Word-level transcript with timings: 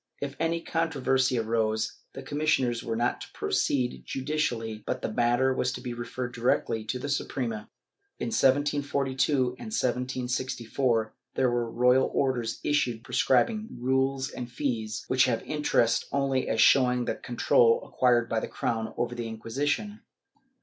If 0.19 0.35
any 0.39 0.61
controversy 0.61 1.37
arose, 1.37 1.99
the 2.13 2.23
commis 2.23 2.49
sioners 2.57 2.81
were 2.83 2.95
not 2.95 3.21
to 3.21 3.27
proceed 3.33 4.01
judicially 4.03 4.81
but 4.87 5.03
the 5.03 5.13
matter 5.13 5.53
was 5.53 5.71
to 5.73 5.79
be 5.81 5.93
referred 5.93 6.33
directly 6.33 6.83
to 6.85 6.97
the 6.97 7.07
Suprema.^ 7.07 7.67
In 8.17 8.29
1742 8.29 9.33
and 9.59 9.67
1764, 9.69 11.13
there 11.35 11.51
were 11.51 11.69
royal 11.69 12.09
orders 12.15 12.59
issued 12.63 13.03
prescribing 13.03 13.77
rules 13.79 14.31
and 14.31 14.51
fees, 14.51 15.05
which 15.07 15.25
have 15.25 15.43
interest 15.43 16.07
only 16.11 16.49
as 16.49 16.59
showing 16.59 17.05
the 17.05 17.13
control 17.13 17.83
acquired 17.85 18.27
by 18.27 18.39
the 18.39 18.47
crown 18.47 18.95
over 18.97 19.13
the 19.13 19.27
Inquisition. 19.27 20.01